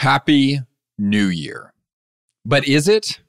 Happy 0.00 0.58
New 0.96 1.26
Year. 1.26 1.74
But 2.46 2.66
is 2.66 2.88
it 2.88 3.20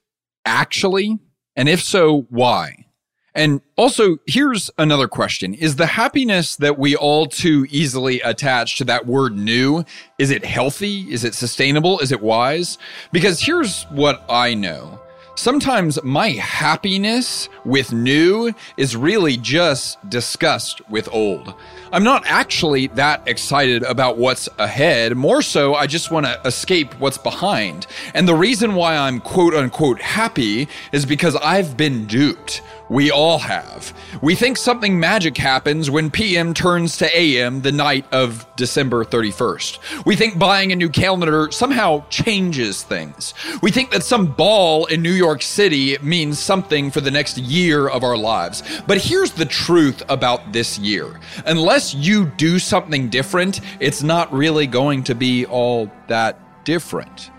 actually? 0.46 1.18
And 1.54 1.68
if 1.68 1.82
so, 1.82 2.26
why? 2.30 2.86
And 3.34 3.60
also, 3.76 4.16
here's 4.26 4.70
another 4.78 5.06
question. 5.06 5.52
Is 5.52 5.76
the 5.76 5.84
happiness 5.84 6.56
that 6.56 6.78
we 6.78 6.96
all 6.96 7.26
too 7.26 7.66
easily 7.68 8.22
attach 8.22 8.78
to 8.78 8.84
that 8.84 9.04
word 9.04 9.36
new, 9.36 9.84
is 10.18 10.30
it 10.30 10.46
healthy? 10.46 11.12
Is 11.12 11.24
it 11.24 11.34
sustainable? 11.34 11.98
Is 11.98 12.10
it 12.10 12.22
wise? 12.22 12.78
Because 13.12 13.38
here's 13.38 13.82
what 13.90 14.24
I 14.30 14.54
know. 14.54 14.98
Sometimes 15.34 16.02
my 16.04 16.28
happiness 16.30 17.48
with 17.64 17.90
new 17.90 18.52
is 18.76 18.94
really 18.94 19.38
just 19.38 19.98
disgust 20.10 20.86
with 20.90 21.08
old. 21.10 21.54
I'm 21.90 22.04
not 22.04 22.22
actually 22.26 22.88
that 22.88 23.26
excited 23.26 23.82
about 23.82 24.18
what's 24.18 24.46
ahead. 24.58 25.16
More 25.16 25.40
so, 25.40 25.74
I 25.74 25.86
just 25.86 26.10
want 26.10 26.26
to 26.26 26.38
escape 26.44 26.92
what's 27.00 27.16
behind. 27.16 27.86
And 28.12 28.28
the 28.28 28.34
reason 28.34 28.74
why 28.74 28.94
I'm 28.94 29.20
quote 29.20 29.54
unquote 29.54 30.02
happy 30.02 30.68
is 30.92 31.06
because 31.06 31.34
I've 31.36 31.78
been 31.78 32.06
duped. 32.06 32.60
We 32.92 33.10
all 33.10 33.38
have. 33.38 33.96
We 34.20 34.34
think 34.34 34.58
something 34.58 35.00
magic 35.00 35.38
happens 35.38 35.90
when 35.90 36.10
PM 36.10 36.52
turns 36.52 36.98
to 36.98 37.18
AM 37.18 37.62
the 37.62 37.72
night 37.72 38.04
of 38.12 38.46
December 38.56 39.02
31st. 39.02 40.04
We 40.04 40.14
think 40.14 40.38
buying 40.38 40.72
a 40.72 40.76
new 40.76 40.90
calendar 40.90 41.50
somehow 41.50 42.04
changes 42.10 42.82
things. 42.82 43.32
We 43.62 43.70
think 43.70 43.92
that 43.92 44.02
some 44.02 44.26
ball 44.26 44.84
in 44.84 45.00
New 45.00 45.12
York 45.12 45.40
City 45.40 45.96
means 46.02 46.38
something 46.38 46.90
for 46.90 47.00
the 47.00 47.10
next 47.10 47.38
year 47.38 47.88
of 47.88 48.04
our 48.04 48.18
lives. 48.18 48.62
But 48.86 48.98
here's 48.98 49.32
the 49.32 49.46
truth 49.46 50.02
about 50.10 50.52
this 50.52 50.78
year 50.78 51.18
unless 51.46 51.94
you 51.94 52.26
do 52.26 52.58
something 52.58 53.08
different, 53.08 53.62
it's 53.80 54.02
not 54.02 54.30
really 54.34 54.66
going 54.66 55.02
to 55.04 55.14
be 55.14 55.46
all 55.46 55.90
that 56.08 56.38
different. 56.66 57.30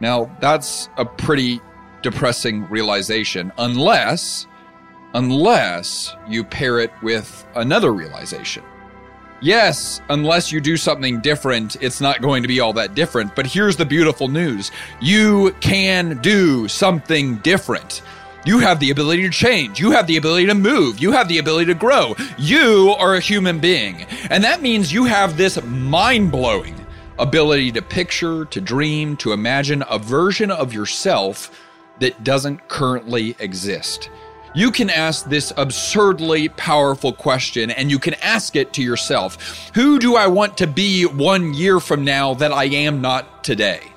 Now, 0.00 0.34
that's 0.40 0.88
a 0.96 1.04
pretty 1.04 1.60
depressing 2.00 2.66
realization, 2.70 3.52
unless 3.58 4.46
unless 5.14 6.14
you 6.28 6.44
pair 6.44 6.80
it 6.80 6.92
with 7.02 7.46
another 7.54 7.92
realization. 7.92 8.62
Yes, 9.40 10.00
unless 10.08 10.50
you 10.50 10.60
do 10.60 10.76
something 10.76 11.20
different, 11.20 11.76
it's 11.82 12.00
not 12.00 12.22
going 12.22 12.42
to 12.42 12.48
be 12.48 12.60
all 12.60 12.72
that 12.74 12.94
different. 12.94 13.34
But 13.36 13.46
here's 13.46 13.76
the 13.76 13.84
beautiful 13.84 14.28
news 14.28 14.70
you 15.00 15.54
can 15.60 16.18
do 16.22 16.68
something 16.68 17.36
different. 17.36 18.02
You 18.46 18.58
have 18.58 18.78
the 18.78 18.90
ability 18.90 19.22
to 19.22 19.30
change. 19.30 19.80
You 19.80 19.92
have 19.92 20.06
the 20.06 20.18
ability 20.18 20.46
to 20.46 20.54
move. 20.54 20.98
You 20.98 21.12
have 21.12 21.28
the 21.28 21.38
ability 21.38 21.66
to 21.72 21.78
grow. 21.78 22.14
You 22.36 22.94
are 22.98 23.14
a 23.14 23.20
human 23.20 23.58
being. 23.58 24.02
And 24.28 24.44
that 24.44 24.60
means 24.60 24.92
you 24.92 25.04
have 25.04 25.36
this 25.36 25.62
mind 25.62 26.30
blowing 26.30 26.74
ability 27.18 27.72
to 27.72 27.80
picture, 27.80 28.44
to 28.46 28.60
dream, 28.60 29.16
to 29.18 29.32
imagine 29.32 29.82
a 29.88 29.98
version 29.98 30.50
of 30.50 30.74
yourself 30.74 31.58
that 32.00 32.24
doesn't 32.24 32.68
currently 32.68 33.34
exist 33.38 34.10
you 34.54 34.70
can 34.70 34.88
ask 34.88 35.26
this 35.26 35.52
absurdly 35.56 36.48
powerful 36.48 37.12
question 37.12 37.70
and 37.70 37.90
you 37.90 37.98
can 37.98 38.14
ask 38.14 38.56
it 38.56 38.72
to 38.74 38.82
yourself 38.82 39.70
Who 39.74 39.98
do 39.98 40.16
I 40.16 40.28
want 40.28 40.56
to 40.58 40.66
be 40.66 41.04
one 41.04 41.54
year 41.54 41.80
from 41.80 42.04
now 42.04 42.34
that 42.34 42.52
I 42.52 42.64
am 42.64 43.00
not 43.00 43.44
today? 43.44 43.93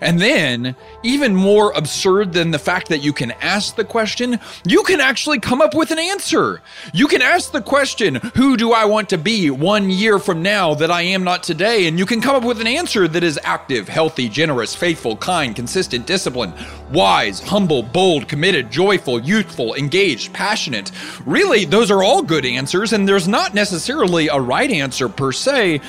And 0.00 0.18
then, 0.18 0.76
even 1.02 1.34
more 1.34 1.72
absurd 1.72 2.32
than 2.32 2.50
the 2.50 2.58
fact 2.58 2.88
that 2.88 3.02
you 3.02 3.12
can 3.12 3.32
ask 3.42 3.76
the 3.76 3.84
question, 3.84 4.40
you 4.64 4.82
can 4.82 5.00
actually 5.00 5.38
come 5.38 5.60
up 5.60 5.74
with 5.74 5.90
an 5.90 5.98
answer. 5.98 6.62
You 6.94 7.06
can 7.06 7.20
ask 7.20 7.52
the 7.52 7.60
question, 7.60 8.14
Who 8.34 8.56
do 8.56 8.72
I 8.72 8.86
want 8.86 9.10
to 9.10 9.18
be 9.18 9.50
one 9.50 9.90
year 9.90 10.18
from 10.18 10.42
now 10.42 10.74
that 10.74 10.90
I 10.90 11.02
am 11.02 11.22
not 11.22 11.42
today? 11.42 11.86
And 11.86 11.98
you 11.98 12.06
can 12.06 12.22
come 12.22 12.34
up 12.34 12.44
with 12.44 12.60
an 12.60 12.66
answer 12.66 13.06
that 13.08 13.22
is 13.22 13.38
active, 13.44 13.88
healthy, 13.88 14.28
generous, 14.28 14.74
faithful, 14.74 15.16
kind, 15.16 15.54
consistent, 15.54 16.06
disciplined, 16.06 16.54
wise, 16.90 17.40
humble, 17.40 17.82
bold, 17.82 18.26
committed, 18.26 18.70
joyful, 18.70 19.20
youthful, 19.20 19.74
engaged, 19.74 20.32
passionate. 20.32 20.90
Really, 21.26 21.66
those 21.66 21.90
are 21.90 22.02
all 22.02 22.22
good 22.22 22.46
answers, 22.46 22.94
and 22.94 23.06
there's 23.06 23.28
not 23.28 23.54
necessarily 23.54 24.28
a 24.28 24.40
right 24.40 24.70
answer 24.70 25.08
per 25.08 25.32
se. 25.32 25.80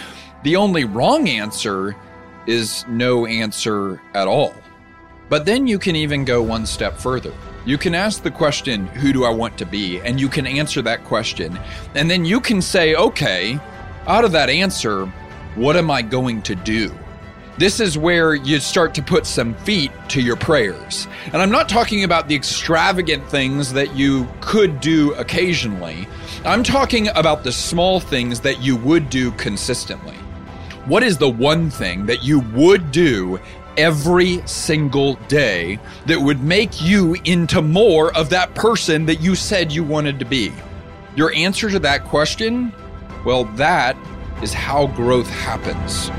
The 0.43 0.55
only 0.55 0.85
wrong 0.85 1.29
answer 1.29 1.95
is 2.51 2.85
no 2.87 3.25
answer 3.25 4.01
at 4.13 4.27
all. 4.27 4.53
But 5.29 5.45
then 5.45 5.65
you 5.65 5.79
can 5.79 5.95
even 5.95 6.25
go 6.25 6.43
one 6.43 6.65
step 6.65 6.97
further. 6.97 7.33
You 7.65 7.77
can 7.77 7.95
ask 7.95 8.21
the 8.21 8.31
question, 8.31 8.87
Who 8.87 9.13
do 9.13 9.23
I 9.23 9.29
want 9.29 9.57
to 9.59 9.65
be? 9.65 9.99
And 10.01 10.19
you 10.19 10.27
can 10.27 10.45
answer 10.45 10.81
that 10.81 11.05
question. 11.05 11.57
And 11.95 12.11
then 12.11 12.25
you 12.25 12.41
can 12.41 12.61
say, 12.61 12.95
Okay, 12.95 13.57
out 14.07 14.25
of 14.25 14.33
that 14.33 14.49
answer, 14.49 15.05
what 15.55 15.77
am 15.77 15.89
I 15.89 16.01
going 16.01 16.41
to 16.43 16.55
do? 16.55 16.93
This 17.57 17.79
is 17.79 17.97
where 17.97 18.33
you 18.33 18.59
start 18.59 18.95
to 18.95 19.03
put 19.03 19.25
some 19.25 19.53
feet 19.53 19.91
to 20.09 20.21
your 20.21 20.35
prayers. 20.35 21.07
And 21.27 21.41
I'm 21.41 21.51
not 21.51 21.69
talking 21.69 22.03
about 22.03 22.27
the 22.27 22.35
extravagant 22.35 23.25
things 23.27 23.71
that 23.73 23.95
you 23.95 24.27
could 24.39 24.79
do 24.79 25.13
occasionally. 25.13 26.07
I'm 26.43 26.63
talking 26.63 27.09
about 27.09 27.43
the 27.43 27.51
small 27.51 27.99
things 27.99 28.39
that 28.41 28.61
you 28.61 28.75
would 28.77 29.09
do 29.09 29.31
consistently. 29.33 30.17
What 30.85 31.03
is 31.03 31.17
the 31.17 31.29
one 31.29 31.69
thing 31.69 32.07
that 32.07 32.23
you 32.23 32.39
would 32.55 32.91
do 32.91 33.39
every 33.77 34.41
single 34.47 35.13
day 35.27 35.79
that 36.07 36.19
would 36.19 36.41
make 36.41 36.81
you 36.81 37.15
into 37.23 37.61
more 37.61 38.15
of 38.17 38.29
that 38.31 38.55
person 38.55 39.05
that 39.05 39.21
you 39.21 39.35
said 39.35 39.71
you 39.71 39.83
wanted 39.83 40.17
to 40.19 40.25
be? 40.25 40.51
Your 41.15 41.33
answer 41.35 41.69
to 41.69 41.77
that 41.79 42.03
question? 42.05 42.73
Well, 43.23 43.45
that 43.55 43.95
is 44.41 44.53
how 44.53 44.87
growth 44.87 45.29
happens. 45.29 46.09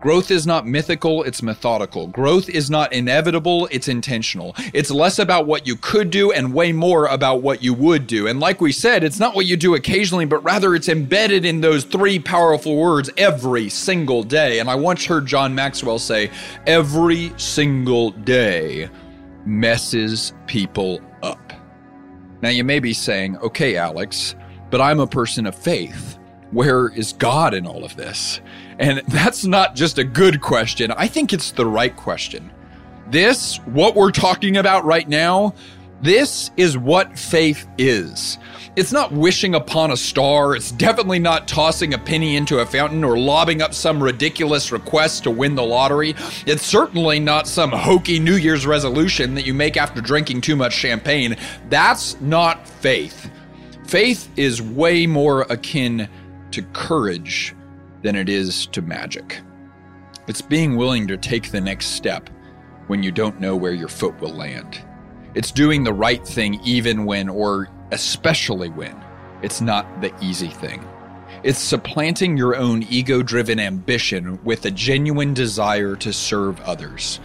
Growth 0.00 0.30
is 0.30 0.46
not 0.46 0.66
mythical, 0.66 1.22
it's 1.24 1.42
methodical. 1.42 2.06
Growth 2.06 2.48
is 2.48 2.70
not 2.70 2.90
inevitable, 2.92 3.68
it's 3.70 3.86
intentional. 3.86 4.54
It's 4.72 4.90
less 4.90 5.18
about 5.18 5.46
what 5.46 5.66
you 5.66 5.76
could 5.76 6.08
do 6.10 6.32
and 6.32 6.54
way 6.54 6.72
more 6.72 7.04
about 7.06 7.42
what 7.42 7.62
you 7.62 7.74
would 7.74 8.06
do. 8.06 8.26
And 8.26 8.40
like 8.40 8.62
we 8.62 8.72
said, 8.72 9.04
it's 9.04 9.20
not 9.20 9.34
what 9.34 9.44
you 9.44 9.58
do 9.58 9.74
occasionally, 9.74 10.24
but 10.24 10.42
rather 10.42 10.74
it's 10.74 10.88
embedded 10.88 11.44
in 11.44 11.60
those 11.60 11.84
three 11.84 12.18
powerful 12.18 12.76
words 12.76 13.10
every 13.18 13.68
single 13.68 14.22
day. 14.22 14.58
And 14.58 14.70
I 14.70 14.74
once 14.74 15.04
heard 15.04 15.26
John 15.26 15.54
Maxwell 15.54 15.98
say, 15.98 16.30
every 16.66 17.32
single 17.36 18.12
day 18.12 18.88
messes 19.44 20.32
people 20.46 21.00
up. 21.22 21.52
Now 22.40 22.48
you 22.48 22.64
may 22.64 22.80
be 22.80 22.94
saying, 22.94 23.36
okay, 23.38 23.76
Alex, 23.76 24.34
but 24.70 24.80
I'm 24.80 25.00
a 25.00 25.06
person 25.06 25.44
of 25.44 25.54
faith. 25.54 26.16
Where 26.50 26.88
is 26.88 27.12
God 27.12 27.54
in 27.54 27.66
all 27.66 27.84
of 27.84 27.96
this? 27.96 28.40
And 28.78 29.02
that's 29.08 29.44
not 29.44 29.76
just 29.76 29.98
a 29.98 30.04
good 30.04 30.40
question. 30.40 30.90
I 30.92 31.06
think 31.06 31.32
it's 31.32 31.52
the 31.52 31.66
right 31.66 31.94
question. 31.94 32.50
This, 33.08 33.56
what 33.66 33.94
we're 33.94 34.10
talking 34.10 34.56
about 34.56 34.84
right 34.84 35.08
now, 35.08 35.54
this 36.02 36.50
is 36.56 36.78
what 36.78 37.18
faith 37.18 37.68
is. 37.76 38.38
It's 38.74 38.92
not 38.92 39.12
wishing 39.12 39.54
upon 39.54 39.90
a 39.90 39.96
star. 39.96 40.56
It's 40.56 40.72
definitely 40.72 41.18
not 41.18 41.46
tossing 41.46 41.92
a 41.92 41.98
penny 41.98 42.36
into 42.36 42.60
a 42.60 42.66
fountain 42.66 43.04
or 43.04 43.18
lobbing 43.18 43.60
up 43.60 43.74
some 43.74 44.02
ridiculous 44.02 44.72
request 44.72 45.24
to 45.24 45.30
win 45.30 45.56
the 45.56 45.62
lottery. 45.62 46.14
It's 46.46 46.64
certainly 46.64 47.20
not 47.20 47.46
some 47.46 47.70
hokey 47.70 48.18
New 48.18 48.36
Year's 48.36 48.66
resolution 48.66 49.34
that 49.34 49.44
you 49.44 49.52
make 49.52 49.76
after 49.76 50.00
drinking 50.00 50.40
too 50.40 50.56
much 50.56 50.72
champagne. 50.72 51.36
That's 51.68 52.18
not 52.20 52.66
faith. 52.66 53.30
Faith 53.86 54.30
is 54.36 54.62
way 54.62 55.04
more 55.04 55.42
akin 55.42 56.08
to 56.52 56.62
courage 56.72 57.54
than 58.02 58.16
it 58.16 58.28
is 58.28 58.66
to 58.66 58.82
magic. 58.82 59.40
It's 60.26 60.42
being 60.42 60.76
willing 60.76 61.06
to 61.08 61.16
take 61.16 61.50
the 61.50 61.60
next 61.60 61.86
step 61.88 62.30
when 62.86 63.02
you 63.02 63.12
don't 63.12 63.40
know 63.40 63.56
where 63.56 63.72
your 63.72 63.88
foot 63.88 64.20
will 64.20 64.34
land. 64.34 64.82
It's 65.34 65.52
doing 65.52 65.84
the 65.84 65.92
right 65.92 66.26
thing 66.26 66.60
even 66.64 67.04
when, 67.04 67.28
or 67.28 67.68
especially 67.92 68.68
when, 68.70 69.00
it's 69.42 69.60
not 69.60 70.00
the 70.00 70.12
easy 70.20 70.48
thing. 70.48 70.84
It's 71.42 71.58
supplanting 71.58 72.36
your 72.36 72.56
own 72.56 72.82
ego 72.82 73.22
driven 73.22 73.58
ambition 73.58 74.42
with 74.44 74.66
a 74.66 74.70
genuine 74.70 75.32
desire 75.32 75.96
to 75.96 76.12
serve 76.12 76.60
others. 76.60 77.20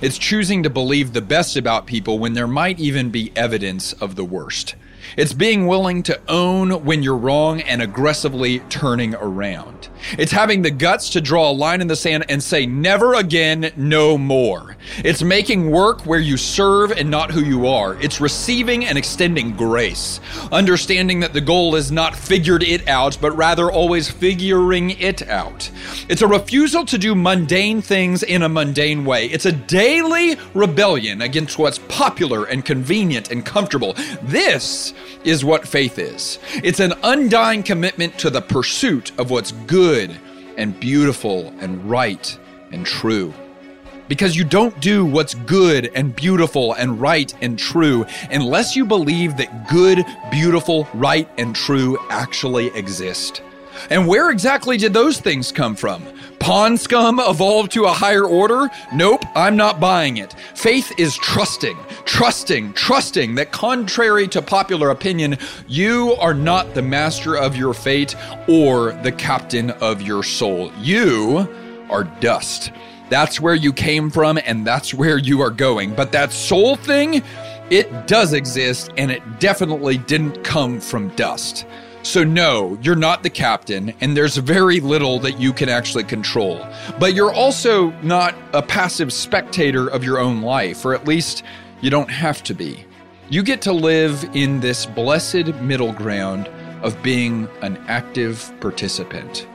It's 0.00 0.18
choosing 0.18 0.62
to 0.62 0.70
believe 0.70 1.12
the 1.12 1.20
best 1.20 1.56
about 1.56 1.86
people 1.86 2.18
when 2.18 2.32
there 2.32 2.46
might 2.46 2.78
even 2.78 3.10
be 3.10 3.32
evidence 3.36 3.92
of 3.94 4.16
the 4.16 4.24
worst. 4.24 4.76
It's 5.16 5.32
being 5.32 5.66
willing 5.66 6.02
to 6.04 6.20
own 6.28 6.84
when 6.84 7.02
you're 7.02 7.16
wrong 7.16 7.60
and 7.60 7.80
aggressively 7.80 8.60
turning 8.68 9.14
around. 9.14 9.88
It's 10.18 10.32
having 10.32 10.62
the 10.62 10.70
guts 10.70 11.10
to 11.10 11.20
draw 11.20 11.50
a 11.50 11.52
line 11.52 11.80
in 11.80 11.86
the 11.86 11.96
sand 11.96 12.26
and 12.28 12.42
say, 12.42 12.66
never 12.66 13.14
again, 13.14 13.72
no 13.76 14.16
more. 14.16 14.76
It's 14.98 15.22
making 15.22 15.70
work 15.70 16.06
where 16.06 16.20
you 16.20 16.36
serve 16.36 16.92
and 16.92 17.10
not 17.10 17.30
who 17.30 17.42
you 17.42 17.66
are. 17.66 18.00
It's 18.00 18.20
receiving 18.20 18.84
and 18.84 18.96
extending 18.96 19.56
grace. 19.56 20.20
Understanding 20.52 21.20
that 21.20 21.32
the 21.32 21.40
goal 21.40 21.74
is 21.74 21.92
not 21.92 22.16
figured 22.16 22.62
it 22.62 22.88
out, 22.88 23.18
but 23.20 23.36
rather 23.36 23.70
always 23.70 24.10
figuring 24.10 24.90
it 24.90 25.28
out. 25.28 25.70
It's 26.08 26.22
a 26.22 26.26
refusal 26.26 26.84
to 26.86 26.98
do 26.98 27.14
mundane 27.14 27.82
things 27.82 28.22
in 28.22 28.42
a 28.42 28.48
mundane 28.48 29.04
way. 29.04 29.26
It's 29.26 29.46
a 29.46 29.52
daily 29.52 30.36
rebellion 30.54 31.22
against 31.22 31.58
what's 31.58 31.78
popular 31.88 32.44
and 32.44 32.64
convenient 32.64 33.30
and 33.30 33.44
comfortable. 33.44 33.94
This 34.22 34.94
is 35.24 35.44
what 35.44 35.66
faith 35.66 35.98
is. 35.98 36.38
It's 36.62 36.80
an 36.80 36.94
undying 37.02 37.62
commitment 37.62 38.18
to 38.18 38.30
the 38.30 38.40
pursuit 38.40 39.12
of 39.18 39.30
what's 39.30 39.52
good 39.52 39.97
and 40.56 40.78
beautiful 40.78 41.52
and 41.60 41.88
right 41.88 42.38
and 42.72 42.86
true. 42.86 43.32
Because 44.08 44.36
you 44.36 44.44
don't 44.44 44.78
do 44.80 45.04
what's 45.04 45.34
good 45.34 45.90
and 45.94 46.14
beautiful 46.14 46.72
and 46.74 47.00
right 47.00 47.34
and 47.42 47.58
true 47.58 48.06
unless 48.30 48.74
you 48.74 48.86
believe 48.86 49.36
that 49.36 49.68
good, 49.68 50.04
beautiful, 50.30 50.88
right, 50.94 51.28
and 51.36 51.54
true 51.54 51.98
actually 52.08 52.68
exist. 52.68 53.42
And 53.90 54.06
where 54.06 54.30
exactly 54.30 54.76
did 54.76 54.94
those 54.94 55.20
things 55.20 55.52
come 55.52 55.76
from? 55.76 56.04
Pond 56.40 56.78
scum 56.80 57.20
evolved 57.20 57.72
to 57.72 57.84
a 57.84 57.92
higher 57.92 58.24
order? 58.24 58.68
Nope, 58.94 59.24
I'm 59.34 59.56
not 59.56 59.80
buying 59.80 60.16
it. 60.16 60.34
Faith 60.54 60.92
is 60.98 61.16
trusting, 61.16 61.76
trusting, 62.04 62.72
trusting 62.74 63.34
that 63.34 63.52
contrary 63.52 64.28
to 64.28 64.40
popular 64.40 64.90
opinion, 64.90 65.36
you 65.66 66.14
are 66.20 66.34
not 66.34 66.74
the 66.74 66.82
master 66.82 67.36
of 67.36 67.56
your 67.56 67.74
fate 67.74 68.14
or 68.48 68.92
the 69.02 69.12
captain 69.12 69.70
of 69.72 70.00
your 70.02 70.22
soul. 70.22 70.72
You 70.80 71.48
are 71.90 72.04
dust. 72.04 72.70
That's 73.10 73.40
where 73.40 73.54
you 73.54 73.72
came 73.72 74.10
from 74.10 74.38
and 74.44 74.66
that's 74.66 74.92
where 74.92 75.18
you 75.18 75.40
are 75.40 75.50
going. 75.50 75.94
But 75.94 76.12
that 76.12 76.32
soul 76.32 76.76
thing, 76.76 77.22
it 77.70 78.06
does 78.06 78.32
exist 78.32 78.90
and 78.96 79.10
it 79.10 79.22
definitely 79.40 79.98
didn't 79.98 80.44
come 80.44 80.80
from 80.80 81.08
dust. 81.10 81.66
So, 82.02 82.24
no, 82.24 82.78
you're 82.80 82.96
not 82.96 83.22
the 83.22 83.30
captain, 83.30 83.92
and 84.00 84.16
there's 84.16 84.36
very 84.36 84.80
little 84.80 85.18
that 85.20 85.40
you 85.40 85.52
can 85.52 85.68
actually 85.68 86.04
control. 86.04 86.64
But 86.98 87.14
you're 87.14 87.32
also 87.32 87.90
not 88.02 88.34
a 88.52 88.62
passive 88.62 89.12
spectator 89.12 89.88
of 89.88 90.04
your 90.04 90.18
own 90.18 90.40
life, 90.40 90.84
or 90.84 90.94
at 90.94 91.06
least 91.06 91.42
you 91.80 91.90
don't 91.90 92.10
have 92.10 92.42
to 92.44 92.54
be. 92.54 92.84
You 93.28 93.42
get 93.42 93.60
to 93.62 93.72
live 93.72 94.24
in 94.34 94.60
this 94.60 94.86
blessed 94.86 95.54
middle 95.60 95.92
ground 95.92 96.48
of 96.82 97.02
being 97.02 97.48
an 97.60 97.76
active 97.88 98.50
participant. 98.60 99.46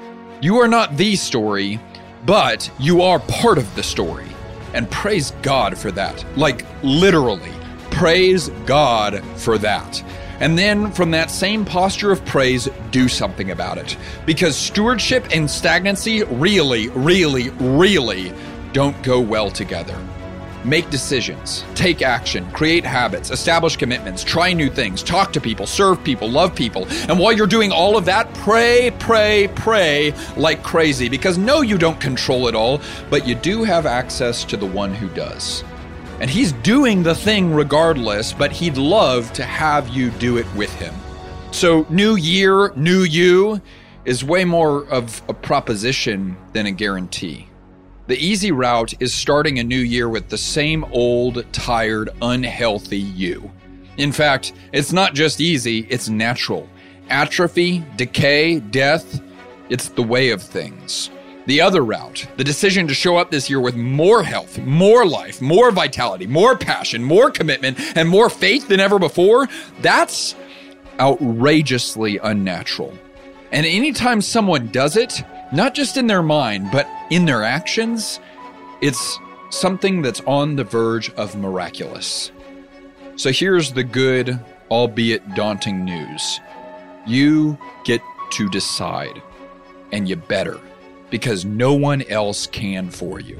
You 0.42 0.58
are 0.58 0.68
not 0.68 0.98
the 0.98 1.16
story, 1.16 1.80
but 2.26 2.70
you 2.78 3.02
are 3.02 3.20
part 3.20 3.58
of 3.58 3.74
the 3.76 3.84
story. 3.84 4.28
And 4.74 4.90
praise 4.92 5.32
God 5.42 5.78
for 5.78 5.92
that. 5.92 6.26
Like, 6.38 6.66
literally, 6.84 7.52
praise 7.90 8.50
God 8.66 9.24
for 9.38 9.58
that. 9.60 10.04
And 10.44 10.60
then, 10.60 10.92
from 10.92 11.12
that 11.12 11.32
same 11.32 11.64
posture 11.64 12.12
of 12.12 12.26
praise, 12.26 12.68
do 12.92 13.08
something 13.08 13.52
about 13.52 13.78
it. 13.78 13.96
Because 14.26 14.58
stewardship 14.58 15.26
and 15.32 15.50
stagnancy 15.50 16.24
really, 16.26 16.90
really, 16.90 17.52
really 17.52 18.34
don't 18.74 19.02
go 19.04 19.22
well 19.22 19.50
together. 19.50 19.98
Make 20.66 20.90
decisions, 20.90 21.64
take 21.76 22.02
action, 22.02 22.52
create 22.52 22.84
habits, 22.84 23.32
establish 23.32 23.78
commitments, 23.78 24.22
try 24.22 24.52
new 24.52 24.70
things, 24.70 25.02
talk 25.02 25.32
to 25.32 25.40
people, 25.40 25.66
serve 25.66 26.04
people, 26.04 26.30
love 26.30 26.54
people. 26.54 26.90
And 27.08 27.18
while 27.18 27.32
you're 27.32 27.48
doing 27.48 27.72
all 27.72 27.96
of 27.96 28.04
that, 28.04 28.34
pray, 28.34 28.92
pray, 29.00 29.50
pray 29.56 30.14
like 30.36 30.62
crazy. 30.62 31.08
Because 31.08 31.38
no, 31.38 31.62
you 31.62 31.78
don't 31.78 32.02
control 32.02 32.50
it 32.50 32.56
all, 32.56 32.82
but 33.10 33.26
you 33.26 33.36
do 33.36 33.64
have 33.64 33.86
access 33.86 34.44
to 34.44 34.58
the 34.58 34.66
one 34.66 34.94
who 34.94 35.08
does. 35.08 35.64
And 36.20 36.30
he's 36.30 36.52
doing 36.52 37.04
the 37.04 37.16
thing 37.16 37.54
regardless, 37.54 38.34
but 38.34 38.52
he'd 38.52 38.78
love 38.78 39.34
to 39.34 39.44
have 39.44 39.90
you 39.90 40.10
do 40.12 40.38
it 40.38 40.48
with 40.56 40.74
him. 40.76 40.94
So, 41.52 41.86
new 41.90 42.16
year, 42.16 42.72
new 42.76 43.04
you 43.04 43.62
is 44.06 44.24
way 44.24 44.46
more 44.46 44.86
of 44.90 45.22
a 45.28 45.34
proposition 45.34 46.38
than 46.52 46.66
a 46.66 46.72
guarantee. 46.72 47.48
The 48.08 48.18
easy 48.18 48.52
route 48.52 48.94
is 49.00 49.14
starting 49.14 49.60
a 49.60 49.64
new 49.64 49.80
year 49.80 50.10
with 50.10 50.30
the 50.30 50.38
same 50.38 50.84
old, 50.86 51.46
tired, 51.54 52.10
unhealthy 52.22 53.00
you. 53.00 53.50
In 53.98 54.12
fact, 54.12 54.54
it's 54.72 54.92
not 54.92 55.14
just 55.14 55.40
easy, 55.40 55.88
it's 55.90 56.10
natural. 56.10 56.68
Atrophy, 57.10 57.84
decay, 57.96 58.60
death, 58.60 59.22
it's 59.70 59.90
the 59.90 60.04
way 60.04 60.32
of 60.32 60.42
things. 60.42 61.10
The 61.46 61.60
other 61.60 61.84
route, 61.84 62.26
the 62.38 62.44
decision 62.44 62.88
to 62.88 62.94
show 62.94 63.18
up 63.18 63.30
this 63.30 63.50
year 63.50 63.60
with 63.60 63.76
more 63.76 64.24
health, 64.24 64.60
more 64.60 65.06
life, 65.06 65.42
more 65.42 65.72
vitality, 65.72 66.26
more 66.26 66.58
passion, 66.58 67.04
more 67.04 67.30
commitment, 67.32 67.78
and 67.98 68.08
more 68.08 68.30
faith 68.30 68.70
than 68.70 68.80
ever 68.80 68.98
before, 68.98 69.50
that's 69.82 70.36
outrageously 71.00 72.18
unnatural. 72.20 72.98
And 73.52 73.66
anytime 73.66 74.22
someone 74.22 74.70
does 74.70 74.96
it, 74.96 75.22
not 75.52 75.76
just 75.76 75.98
in 75.98 76.08
their 76.08 76.24
mind, 76.24 76.72
but 76.72 76.88
in 77.10 77.26
their 77.26 77.44
actions, 77.44 78.20
it's 78.82 79.20
something 79.50 80.02
that's 80.02 80.22
on 80.22 80.56
the 80.56 80.64
verge 80.64 81.12
of 81.14 81.36
miraculous. 81.36 82.32
So 83.18 83.32
here's 83.32 83.74
the 83.74 83.84
good, 83.84 84.40
albeit 84.72 85.36
daunting 85.36 85.84
news 85.84 86.40
you 87.06 87.58
get 87.84 88.02
to 88.32 88.48
decide, 88.50 89.22
and 89.92 90.08
you 90.08 90.16
better 90.16 90.58
because 91.14 91.46
no 91.46 91.76
one 91.76 92.02
else 92.10 92.48
can 92.48 92.90
for 92.90 93.20
you. 93.20 93.40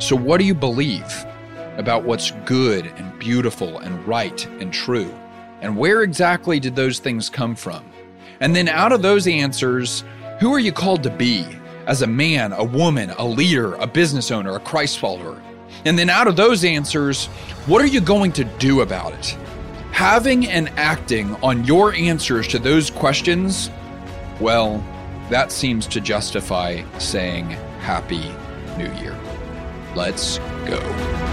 So, 0.00 0.14
what 0.14 0.36
do 0.36 0.44
you 0.44 0.52
believe 0.52 1.24
about 1.78 2.04
what's 2.04 2.32
good 2.44 2.84
and 2.84 3.18
beautiful 3.18 3.78
and 3.78 4.06
right 4.06 4.44
and 4.60 4.70
true? 4.70 5.10
And 5.62 5.78
where 5.78 6.02
exactly 6.02 6.60
did 6.60 6.76
those 6.76 6.98
things 6.98 7.30
come 7.30 7.56
from? 7.56 7.90
And 8.40 8.54
then, 8.54 8.68
out 8.68 8.92
of 8.92 9.00
those 9.00 9.26
answers, 9.26 10.04
who 10.40 10.52
are 10.52 10.58
you 10.58 10.72
called 10.72 11.02
to 11.04 11.10
be 11.10 11.46
as 11.86 12.02
a 12.02 12.06
man, 12.06 12.52
a 12.52 12.64
woman, 12.64 13.08
a 13.16 13.24
leader, 13.24 13.76
a 13.76 13.86
business 13.86 14.30
owner, 14.30 14.54
a 14.54 14.60
Christ 14.60 14.98
follower? 14.98 15.40
And 15.86 15.98
then, 15.98 16.10
out 16.10 16.28
of 16.28 16.36
those 16.36 16.64
answers, 16.64 17.28
what 17.64 17.80
are 17.80 17.86
you 17.86 18.02
going 18.02 18.32
to 18.32 18.44
do 18.44 18.82
about 18.82 19.14
it? 19.14 19.38
Having 19.92 20.48
and 20.48 20.68
acting 20.76 21.34
on 21.36 21.64
your 21.64 21.94
answers 21.94 22.46
to 22.48 22.58
those 22.58 22.90
questions, 22.90 23.70
well, 24.38 24.84
that 25.30 25.52
seems 25.52 25.86
to 25.86 26.00
justify 26.00 26.82
saying 26.98 27.46
Happy 27.80 28.32
New 28.76 28.92
Year. 29.00 29.16
Let's 29.94 30.38
go. 30.66 31.29